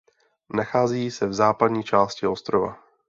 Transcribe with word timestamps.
Nachází 0.53 1.11
se 1.11 1.27
v 1.27 1.33
západní 1.33 1.83
části 1.83 2.27
ostrova. 2.27 2.79